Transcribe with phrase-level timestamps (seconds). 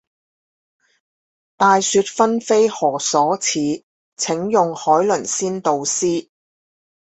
[1.57, 3.83] 大雪紛飛何所似，
[4.17, 6.27] 請用海倫仙度斯